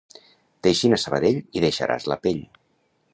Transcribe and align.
Teixint 0.67 0.95
a 0.95 0.99
Sabadell 1.03 1.37
hi 1.59 1.63
deixaràs 1.67 2.09
la 2.13 2.17
pell. 2.25 2.41